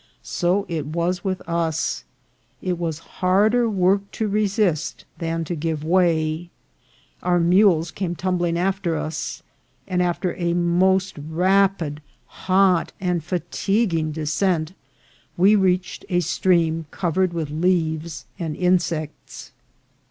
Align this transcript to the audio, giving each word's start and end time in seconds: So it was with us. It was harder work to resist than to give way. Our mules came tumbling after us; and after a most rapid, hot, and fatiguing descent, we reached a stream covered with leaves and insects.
So 0.23 0.65
it 0.67 0.87
was 0.87 1.23
with 1.23 1.47
us. 1.47 2.05
It 2.59 2.79
was 2.79 2.97
harder 3.21 3.69
work 3.69 4.09
to 4.13 4.27
resist 4.27 5.05
than 5.19 5.43
to 5.43 5.53
give 5.53 5.83
way. 5.83 6.49
Our 7.21 7.39
mules 7.39 7.91
came 7.91 8.15
tumbling 8.15 8.57
after 8.57 8.97
us; 8.97 9.43
and 9.87 10.01
after 10.01 10.33
a 10.39 10.55
most 10.55 11.19
rapid, 11.19 12.01
hot, 12.25 12.93
and 12.99 13.23
fatiguing 13.23 14.11
descent, 14.11 14.73
we 15.37 15.55
reached 15.55 16.03
a 16.09 16.21
stream 16.21 16.87
covered 16.89 17.31
with 17.31 17.51
leaves 17.51 18.25
and 18.39 18.55
insects. 18.55 19.51